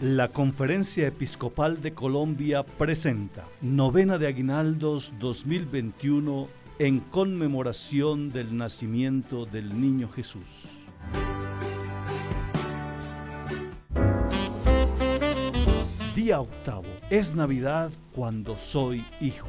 [0.00, 9.80] La Conferencia Episcopal de Colombia presenta Novena de Aguinaldos 2021 en conmemoración del nacimiento del
[9.80, 10.68] Niño Jesús.
[16.14, 16.86] Día octavo.
[17.10, 19.48] Es Navidad cuando soy hijo.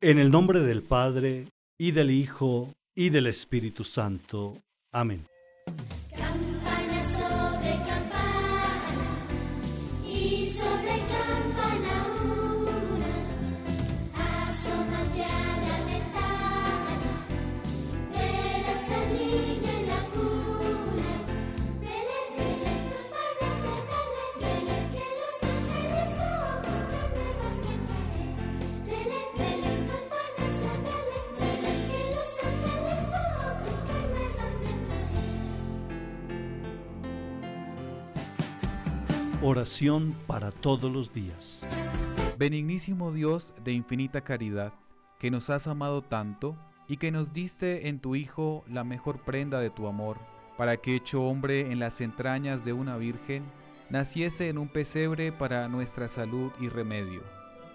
[0.00, 1.48] En el nombre del Padre,
[1.78, 4.56] y del Hijo, y del Espíritu Santo.
[4.92, 5.26] Amén.
[10.50, 11.19] sobre
[39.50, 41.66] Oración para todos los días.
[42.38, 44.72] Benignísimo Dios de infinita caridad,
[45.18, 46.56] que nos has amado tanto
[46.86, 50.18] y que nos diste en tu Hijo la mejor prenda de tu amor,
[50.56, 53.42] para que hecho hombre en las entrañas de una virgen,
[53.88, 57.24] naciese en un pesebre para nuestra salud y remedio.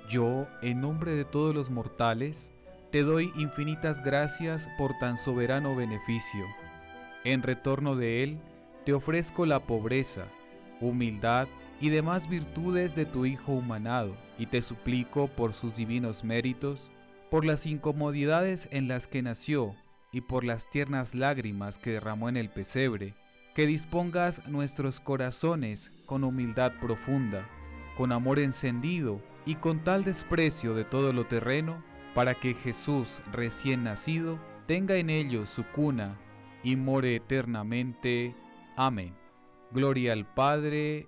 [0.08, 2.52] Yo, en nombre de todos los mortales,
[2.90, 6.46] te doy infinitas gracias por tan soberano beneficio.
[7.26, 8.40] En retorno de él,
[8.86, 10.24] te ofrezco la pobreza,
[10.80, 16.92] humildad y demás virtudes de tu Hijo humanado, y te suplico por sus divinos méritos,
[17.30, 19.76] por las incomodidades en las que nació
[20.12, 23.14] y por las tiernas lágrimas que derramó en el pesebre,
[23.54, 27.48] que dispongas nuestros corazones con humildad profunda,
[27.98, 33.84] con amor encendido y con tal desprecio de todo lo terreno, para que Jesús recién
[33.84, 36.18] nacido tenga en ellos su cuna
[36.64, 38.36] y more eternamente.
[38.78, 39.14] Amén.
[39.72, 41.08] Gloria al Padre,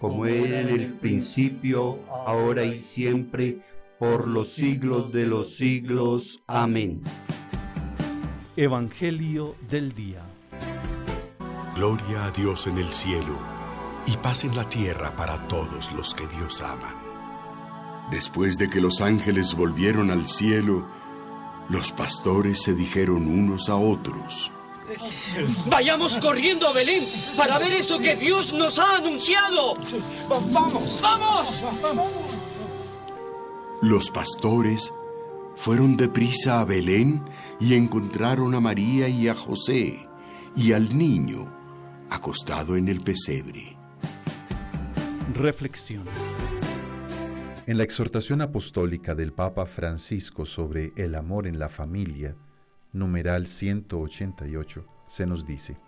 [0.00, 3.58] como era en el principio, ahora y siempre,
[3.98, 6.40] por los siglos de los siglos.
[6.46, 7.02] Amén.
[8.56, 10.22] Evangelio del Día.
[11.74, 13.36] Gloria a Dios en el cielo
[14.06, 16.94] y paz en la tierra para todos los que Dios ama.
[18.10, 20.86] Después de que los ángeles volvieron al cielo,
[21.68, 24.50] los pastores se dijeron unos a otros,
[25.66, 27.04] Vayamos corriendo a Belén
[27.36, 29.76] para ver eso que Dios nos ha anunciado.
[30.52, 31.62] Vamos, vamos.
[33.82, 34.92] Los pastores
[35.56, 37.22] fueron deprisa a Belén
[37.60, 40.08] y encontraron a María y a José
[40.56, 41.46] y al niño
[42.10, 43.76] acostado en el pesebre.
[45.34, 46.04] Reflexión.
[47.66, 52.34] En la exhortación apostólica del Papa Francisco sobre el amor en la familia,
[52.92, 55.78] numeral 188, se nos dice,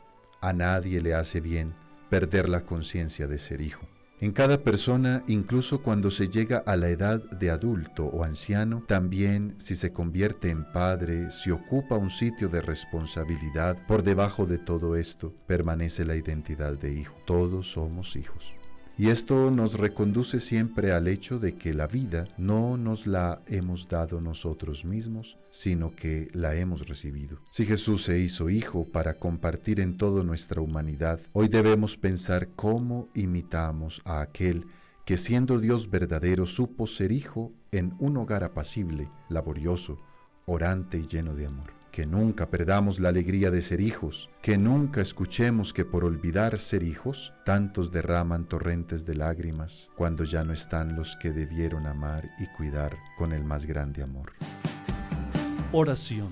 [0.41, 1.75] a nadie le hace bien
[2.09, 3.87] perder la conciencia de ser hijo.
[4.21, 9.55] En cada persona, incluso cuando se llega a la edad de adulto o anciano, también
[9.57, 14.95] si se convierte en padre, si ocupa un sitio de responsabilidad, por debajo de todo
[14.95, 17.15] esto permanece la identidad de hijo.
[17.25, 18.60] Todos somos hijos.
[19.01, 23.89] Y esto nos reconduce siempre al hecho de que la vida no nos la hemos
[23.89, 27.39] dado nosotros mismos, sino que la hemos recibido.
[27.49, 33.09] Si Jesús se hizo hijo para compartir en toda nuestra humanidad, hoy debemos pensar cómo
[33.15, 34.67] imitamos a aquel
[35.07, 39.97] que siendo Dios verdadero supo ser hijo en un hogar apacible, laborioso,
[40.45, 45.01] orante y lleno de amor que nunca perdamos la alegría de ser hijos, que nunca
[45.01, 50.97] escuchemos que por olvidar ser hijos, tantos derraman torrentes de lágrimas cuando ya no están
[50.97, 54.33] los que debieron amar y cuidar con el más grande amor.
[55.73, 56.31] Oración.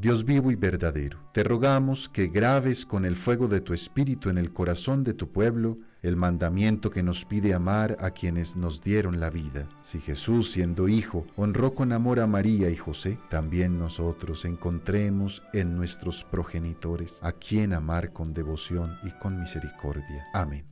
[0.00, 4.38] Dios vivo y verdadero, te rogamos que graves con el fuego de tu espíritu en
[4.38, 9.20] el corazón de tu pueblo el mandamiento que nos pide amar a quienes nos dieron
[9.20, 9.68] la vida.
[9.82, 15.76] Si Jesús, siendo hijo, honró con amor a María y José, también nosotros encontremos en
[15.76, 20.24] nuestros progenitores a quien amar con devoción y con misericordia.
[20.32, 20.64] Amén.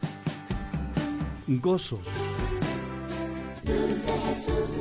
[1.47, 2.09] Gozos.
[3.67, 4.81] Jesús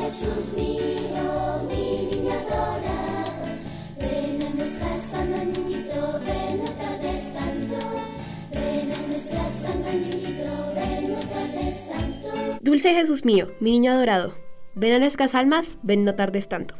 [0.00, 3.58] Jesús mío, mi niña adorada,
[3.98, 7.54] ven a nuestra sana niñito, ven a estar
[8.50, 9.48] ven a nuestra
[9.92, 12.58] niñito, ven, no tardes tanto.
[12.60, 14.34] Dulce Jesús mío, mi niño adorado,
[14.74, 16.74] ven a nuestras almas, ven no tardes tanto.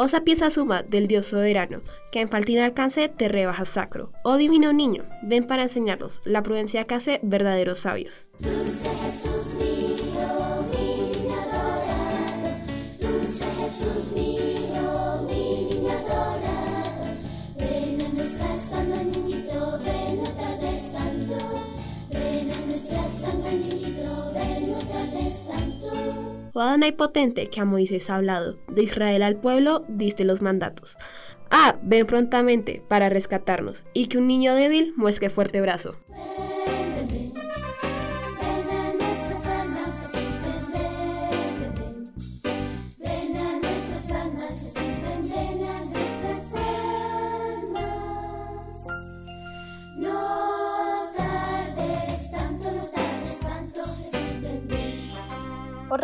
[0.00, 4.12] Osa pieza suma del Dios soberano, que en falta alcance te rebaja sacro.
[4.22, 8.28] Oh divino niño, ven para enseñarnos la prudencia que hace verdaderos sabios.
[26.60, 30.96] Adonai potente, que a Moisés ha hablado, de Israel al pueblo diste los mandatos.
[31.50, 35.96] Ah, ven prontamente para rescatarnos, y que un niño débil muesque fuerte brazo.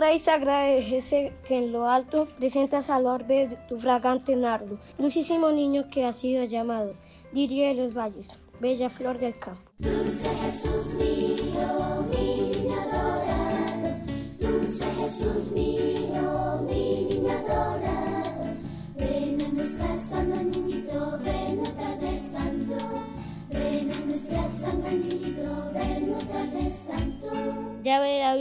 [0.05, 6.05] De Jesse, que en lo alto presentas al orbe tu fragante nardo, dulcísimo niño que
[6.05, 6.95] ha sido llamado,
[7.33, 8.29] diría de los valles,
[8.61, 9.63] bella flor del campo.
[9.79, 13.97] Dulce Jesús mío, niño adorado.
[14.39, 15.94] Dulce Jesús mío,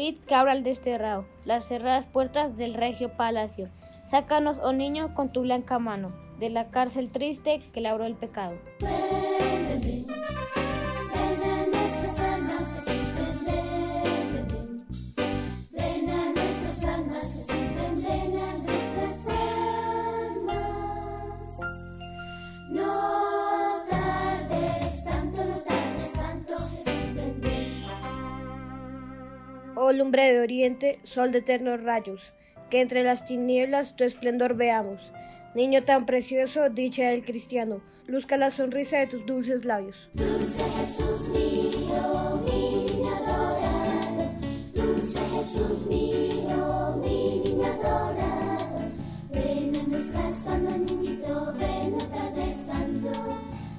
[0.04, 3.70] Llave de David, cabra al desterrado, las cerradas puertas del regio palacio.
[4.10, 8.58] Sácanos, oh niño, con tu blanca mano, de la cárcel triste que labró el pecado.
[29.94, 32.34] Oh lumbre de oriente, sol de eternos rayos,
[32.72, 35.12] que entre las tinieblas tu esplendor veamos.
[35.54, 40.10] Niño tan precioso, dicha del cristiano, luzca la sonrisa de tus dulces labios.
[40.14, 44.32] Dulce Jesús mío, mi niño adorado.
[44.74, 48.80] Dulce Jesús mío, mi niño adorado.
[49.32, 53.12] Ven a nuestras almas, niñito, ven, no tardes tanto.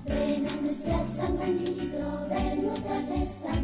[0.04, 3.63] Ven a nuestras almas, niñito, ven, no tardes tanto.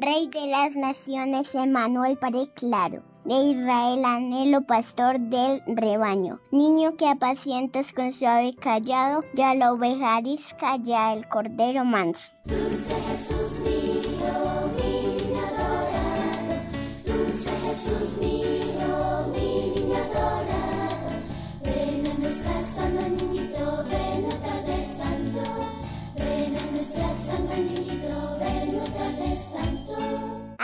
[0.00, 7.08] Rey de las naciones, Emanuel Padre claro, de Israel anhelo pastor del rebaño, niño que
[7.08, 12.30] apacientas con suave callado, ya la oveja arisca, ya el cordero manso.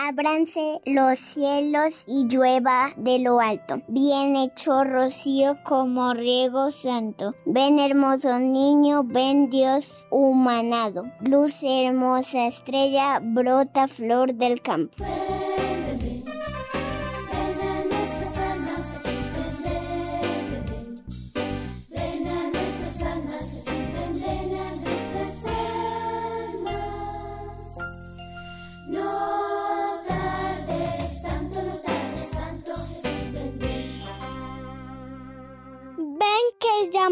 [0.07, 3.81] Ábranse los cielos y llueva de lo alto.
[3.89, 7.35] Bien hecho rocío como riego santo.
[7.47, 11.05] Ven hermoso niño, ven Dios humanado.
[11.21, 15.03] Luz hermosa estrella, brota flor del campo.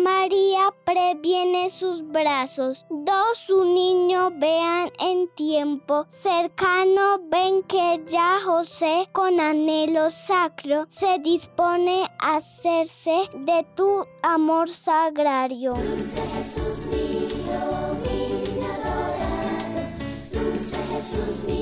[0.02, 2.86] María previene sus brazos.
[2.90, 7.20] Dos su niño vean en tiempo cercano.
[7.30, 15.74] Ven que ya José con anhelo sacro se dispone a hacerse de tu amor sagrario.
[15.74, 19.82] Dulce Jesús mío, mi adorado.
[20.32, 21.61] Dulce Jesús mío,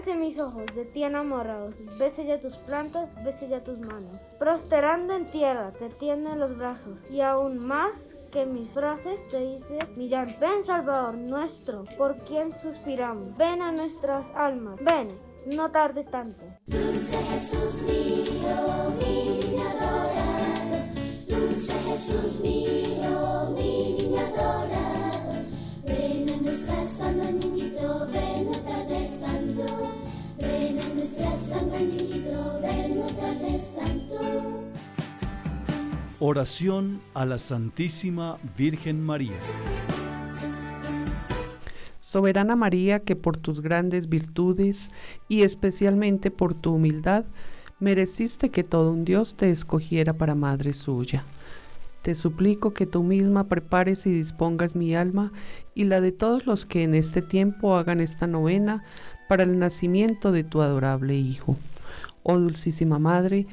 [0.00, 4.18] Véanse mis ojos, de ti enamorados, bese ya tus plantas, bese ya tus manos.
[4.38, 9.78] Prosterando en tierra, te tienden los brazos, y aún más que mis frases te dice
[9.96, 10.34] Millán.
[10.40, 13.36] Ven, Salvador nuestro, por quien suspiramos.
[13.36, 15.08] Ven a nuestras almas, ven,
[15.54, 16.46] no tardes tanto.
[16.66, 20.78] Dulce Jesús mío, mi niño adorado,
[21.28, 25.44] dulce Jesús mío, mi niño adorado,
[25.84, 27.00] ven a nuestras
[27.42, 27.59] niñito,
[36.18, 39.38] Oración a la Santísima Virgen María.
[41.98, 44.88] Soberana María, que por tus grandes virtudes
[45.28, 47.24] y especialmente por tu humildad,
[47.78, 51.24] mereciste que todo un Dios te escogiera para madre suya.
[52.02, 55.32] Te suplico que tú misma prepares y dispongas mi alma
[55.74, 58.84] y la de todos los que en este tiempo hagan esta novena
[59.28, 61.56] para el nacimiento de tu adorable Hijo.
[62.22, 63.46] Oh Dulcísima Madre,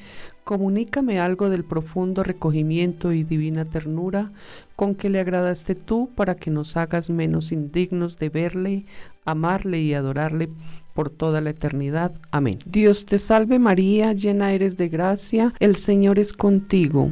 [0.44, 4.32] comunícame algo del profundo recogimiento y divina ternura
[4.76, 8.86] con que le agradaste tú para que nos hagas menos indignos de verle,
[9.26, 10.50] amarle y adorarle
[10.94, 12.14] por toda la eternidad.
[12.32, 12.60] Amén.
[12.66, 17.12] Dios te salve María, llena eres de gracia, el Señor es contigo.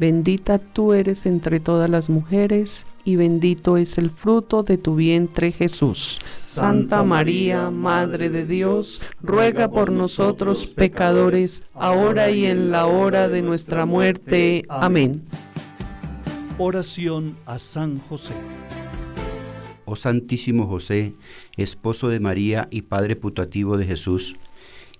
[0.00, 5.52] Bendita tú eres entre todas las mujeres, y bendito es el fruto de tu vientre
[5.52, 6.18] Jesús.
[6.32, 13.42] Santa María, Madre de Dios, ruega por nosotros pecadores, ahora y en la hora de
[13.42, 14.64] nuestra muerte.
[14.70, 15.22] Amén.
[16.56, 18.32] Oración a San José.
[19.84, 21.12] Oh Santísimo José,
[21.58, 24.34] esposo de María y Padre putativo de Jesús,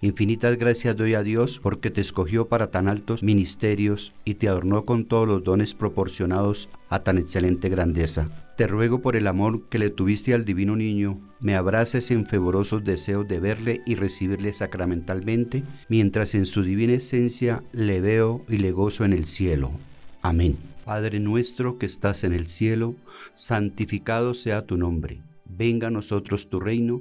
[0.00, 4.85] infinitas gracias doy a Dios porque te escogió para tan altos ministerios y te adornó
[4.85, 8.30] con todos los dones proporcionados a tan excelente grandeza.
[8.57, 12.85] Te ruego por el amor que le tuviste al divino niño, me abraces en fervorosos
[12.85, 18.73] deseos de verle y recibirle sacramentalmente, mientras en su divina esencia le veo y le
[18.73, 19.71] gozo en el cielo.
[20.21, 20.59] Amén.
[20.85, 22.95] Padre nuestro que estás en el cielo,
[23.33, 25.23] santificado sea tu nombre.
[25.47, 27.00] Venga a nosotros tu reino,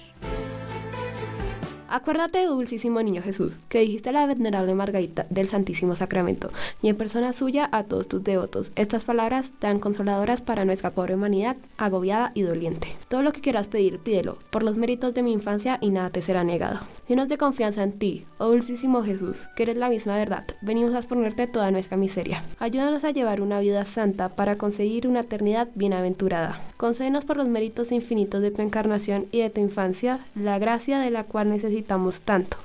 [1.93, 6.49] Acuérdate, dulcísimo niño Jesús, que dijiste a la venerable Margarita del Santísimo Sacramento
[6.81, 8.71] y en persona suya a todos tus devotos.
[8.77, 12.95] Estas palabras tan consoladoras para nuestra pobre humanidad, agobiada y doliente.
[13.09, 16.21] Todo lo que quieras pedir, pídelo, por los méritos de mi infancia y nada te
[16.21, 16.79] será negado.
[17.09, 20.99] Llenos de confianza en ti, oh dulcísimo Jesús, que eres la misma verdad, venimos a
[20.99, 22.45] exponerte toda nuestra miseria.
[22.57, 26.61] Ayúdanos a llevar una vida santa para conseguir una eternidad bienaventurada.
[26.77, 31.11] Concédenos por los méritos infinitos de tu encarnación y de tu infancia la gracia de
[31.11, 31.80] la cual necesitamos
[32.21, 32.57] tanto.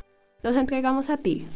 [0.42, 1.46] Los entregamos a ti,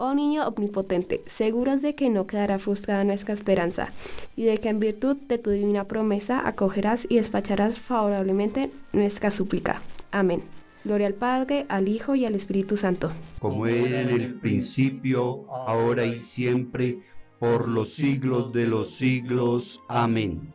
[0.00, 3.92] Oh niño omnipotente, seguros de que no quedará frustrada nuestra esperanza,
[4.36, 9.82] y de que en virtud de tu divina promesa acogerás y despacharás favorablemente nuestra súplica.
[10.12, 10.44] Amén.
[10.84, 13.10] Gloria al Padre, al Hijo y al Espíritu Santo.
[13.40, 17.00] Como era en el principio, ahora y siempre,
[17.40, 19.80] por los siglos de los siglos.
[19.88, 20.54] Amén.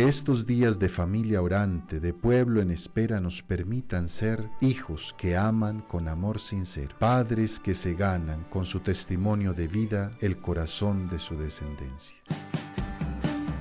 [0.00, 5.36] Que estos días de familia orante, de pueblo en espera, nos permitan ser hijos que
[5.36, 11.10] aman con amor sincero, padres que se ganan con su testimonio de vida el corazón
[11.10, 12.16] de su descendencia.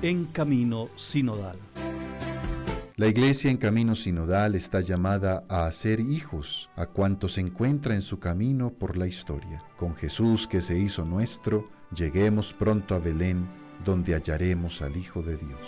[0.01, 1.59] En camino sinodal.
[2.95, 8.01] La iglesia en camino sinodal está llamada a hacer hijos a cuantos se encuentra en
[8.01, 9.61] su camino por la historia.
[9.75, 13.45] Con Jesús que se hizo nuestro, lleguemos pronto a Belén,
[13.83, 15.67] donde hallaremos al Hijo de Dios.